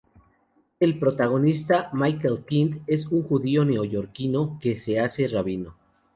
El 0.79 0.97
protagonista, 0.97 1.91
Michael 1.93 2.43
Kind 2.45 2.81
es 2.87 3.05
un 3.05 3.21
judío 3.21 3.63
neoyorquino 3.65 4.57
que 4.59 4.79
se 4.79 4.99
hace 4.99 5.27
rabino. 5.27 5.75